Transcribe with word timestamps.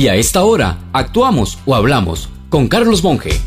Y 0.00 0.08
a 0.08 0.14
esta 0.14 0.44
hora, 0.44 0.78
actuamos 0.94 1.58
o 1.66 1.74
hablamos 1.74 2.30
con 2.48 2.68
Carlos 2.68 3.04
Monge. 3.04 3.38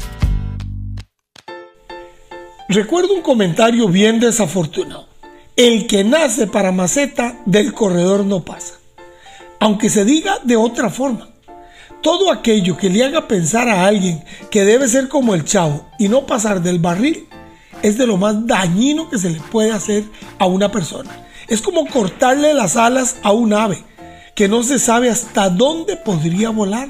Recuerdo 2.69 3.15
un 3.15 3.23
comentario 3.23 3.87
bien 3.87 4.19
desafortunado. 4.19 5.07
El 5.55 5.87
que 5.87 6.03
nace 6.03 6.45
para 6.45 6.71
maceta 6.71 7.41
del 7.47 7.73
corredor 7.73 8.23
no 8.23 8.45
pasa. 8.45 8.75
Aunque 9.59 9.89
se 9.89 10.05
diga 10.05 10.41
de 10.43 10.55
otra 10.55 10.91
forma. 10.91 11.29
Todo 12.03 12.31
aquello 12.31 12.77
que 12.77 12.91
le 12.91 13.03
haga 13.03 13.27
pensar 13.27 13.67
a 13.67 13.87
alguien 13.87 14.23
que 14.51 14.63
debe 14.63 14.87
ser 14.87 15.09
como 15.09 15.33
el 15.33 15.45
chavo 15.45 15.87
y 15.97 16.07
no 16.07 16.27
pasar 16.27 16.61
del 16.61 16.77
barril 16.77 17.27
es 17.81 17.97
de 17.97 18.05
lo 18.05 18.17
más 18.17 18.45
dañino 18.45 19.09
que 19.09 19.17
se 19.17 19.31
le 19.31 19.39
puede 19.39 19.71
hacer 19.71 20.03
a 20.37 20.45
una 20.45 20.71
persona. 20.71 21.09
Es 21.47 21.63
como 21.63 21.87
cortarle 21.87 22.53
las 22.53 22.77
alas 22.77 23.15
a 23.23 23.31
un 23.31 23.53
ave 23.53 23.83
que 24.35 24.47
no 24.47 24.63
se 24.63 24.79
sabe 24.79 25.09
hasta 25.09 25.49
dónde 25.49 25.95
podría 25.95 26.49
volar. 26.49 26.87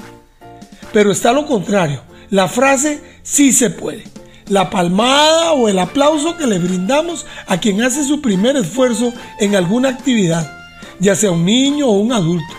Pero 0.92 1.11
está 1.11 1.33
lo 1.33 1.46
contrario, 1.46 2.02
la 2.29 2.47
frase 2.47 3.02
sí 3.24 3.52
se 3.52 3.69
puede. 3.69 4.04
La 4.47 4.69
palmada 4.69 5.54
o 5.54 5.69
el 5.69 5.79
aplauso 5.79 6.38
que 6.38 6.47
le 6.47 6.60
brindamos 6.60 7.25
a 7.47 7.60
quien 7.60 7.82
hace 7.82 8.04
su 8.04 8.21
primer 8.21 8.57
esfuerzo 8.57 9.14
en 9.39 9.56
alguna 9.56 9.89
actividad, 9.89 10.52
ya 11.00 11.16
sea 11.16 11.32
un 11.32 11.46
niño 11.46 11.88
o 11.88 12.00
un 12.00 12.11
adulto. 12.11 12.54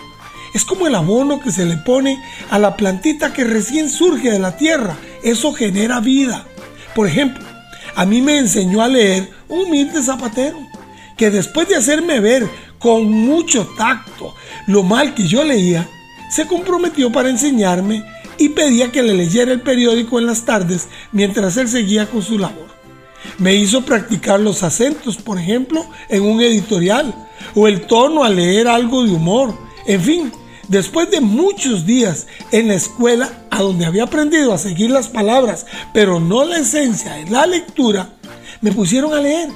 Es 0.55 0.63
como 0.63 0.87
el 0.87 0.95
abono 0.95 1.41
que 1.41 1.51
se 1.51 1.65
le 1.65 1.77
pone 1.77 2.17
a 2.49 2.57
la 2.57 2.77
plantita 2.77 3.33
que 3.33 3.43
recién 3.43 3.89
surge 3.89 4.31
de 4.31 4.39
la 4.39 4.55
tierra. 4.55 4.95
Eso 5.21 5.51
genera 5.51 5.99
vida. 5.99 6.45
Por 6.95 7.07
ejemplo, 7.07 7.43
a 7.93 8.05
mí 8.05 8.21
me 8.21 8.37
enseñó 8.37 8.81
a 8.81 8.87
leer 8.87 9.29
un 9.49 9.65
humilde 9.65 10.01
zapatero, 10.01 10.57
que 11.17 11.29
después 11.29 11.67
de 11.67 11.75
hacerme 11.75 12.21
ver 12.21 12.47
con 12.85 13.09
mucho 13.09 13.65
tacto 13.75 14.35
lo 14.67 14.83
mal 14.83 15.15
que 15.15 15.27
yo 15.27 15.43
leía, 15.43 15.89
se 16.29 16.45
comprometió 16.45 17.11
para 17.11 17.31
enseñarme 17.31 18.05
y 18.37 18.49
pedía 18.49 18.91
que 18.91 19.01
le 19.01 19.15
leyera 19.15 19.51
el 19.51 19.61
periódico 19.61 20.19
en 20.19 20.27
las 20.27 20.45
tardes 20.45 20.87
mientras 21.11 21.57
él 21.57 21.67
seguía 21.67 22.05
con 22.05 22.21
su 22.21 22.37
labor. 22.37 22.67
Me 23.39 23.55
hizo 23.55 23.81
practicar 23.81 24.39
los 24.39 24.61
acentos, 24.61 25.17
por 25.17 25.39
ejemplo, 25.39 25.83
en 26.09 26.21
un 26.21 26.39
editorial, 26.41 27.11
o 27.55 27.67
el 27.67 27.87
tono 27.87 28.23
al 28.23 28.35
leer 28.35 28.67
algo 28.67 29.03
de 29.03 29.13
humor. 29.13 29.57
En 29.87 30.01
fin, 30.01 30.31
después 30.67 31.09
de 31.09 31.21
muchos 31.21 31.87
días 31.87 32.27
en 32.51 32.67
la 32.67 32.75
escuela, 32.75 33.47
a 33.49 33.63
donde 33.63 33.87
había 33.87 34.03
aprendido 34.03 34.53
a 34.53 34.59
seguir 34.59 34.91
las 34.91 35.07
palabras, 35.07 35.65
pero 35.91 36.19
no 36.19 36.45
la 36.45 36.59
esencia 36.59 37.13
de 37.13 37.31
la 37.31 37.47
lectura, 37.47 38.09
me 38.61 38.71
pusieron 38.71 39.11
a 39.11 39.21
leer. 39.21 39.49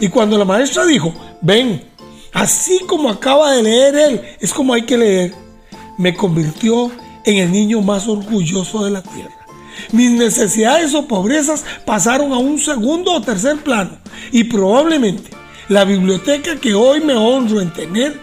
Y 0.00 0.08
cuando 0.08 0.36
la 0.36 0.44
maestra 0.44 0.84
dijo, 0.84 1.14
ven, 1.40 1.93
así 2.34 2.80
como 2.86 3.08
acaba 3.08 3.52
de 3.52 3.62
leer 3.62 3.94
él, 3.94 4.22
es 4.40 4.52
como 4.52 4.74
hay 4.74 4.82
que 4.82 4.98
leer, 4.98 5.34
me 5.96 6.14
convirtió 6.14 6.90
en 7.24 7.38
el 7.38 7.50
niño 7.50 7.80
más 7.80 8.06
orgulloso 8.06 8.84
de 8.84 8.90
la 8.90 9.02
tierra. 9.02 9.34
Mis 9.92 10.10
necesidades 10.10 10.94
o 10.94 11.08
pobrezas 11.08 11.64
pasaron 11.86 12.32
a 12.32 12.38
un 12.38 12.58
segundo 12.58 13.12
o 13.12 13.22
tercer 13.22 13.56
plano 13.58 13.98
y 14.30 14.44
probablemente 14.44 15.30
la 15.68 15.84
biblioteca 15.84 16.56
que 16.56 16.74
hoy 16.74 17.00
me 17.00 17.14
honro 17.14 17.60
en 17.60 17.72
tener 17.72 18.20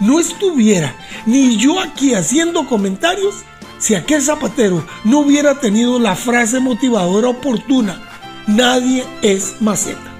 no 0.00 0.20
estuviera 0.20 0.94
ni 1.26 1.56
yo 1.56 1.80
aquí 1.80 2.14
haciendo 2.14 2.66
comentarios 2.66 3.34
si 3.78 3.94
aquel 3.94 4.22
zapatero 4.22 4.86
no 5.04 5.20
hubiera 5.20 5.60
tenido 5.60 5.98
la 5.98 6.16
frase 6.16 6.60
motivadora 6.60 7.28
oportuna, 7.28 8.00
nadie 8.46 9.04
es 9.22 9.56
maceta. 9.60 10.15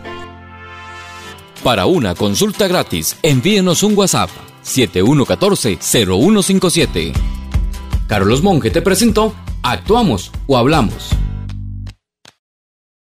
Para 1.66 1.86
una 1.86 2.14
consulta 2.14 2.68
gratis, 2.68 3.18
envíenos 3.24 3.82
un 3.82 3.98
WhatsApp 3.98 4.30
7114-0157. 4.64 7.12
Carlos 8.06 8.40
Monge 8.40 8.70
te 8.70 8.82
presentó 8.82 9.34
Actuamos 9.64 10.30
o 10.46 10.56
Hablamos. 10.56 11.10